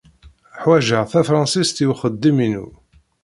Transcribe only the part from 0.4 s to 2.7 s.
Ḥwajeɣ tafṛensist i uxeddim-inu.